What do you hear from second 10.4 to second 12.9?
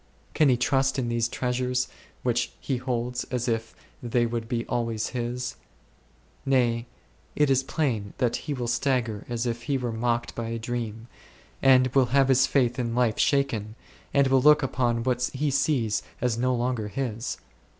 a dream, and will have his faith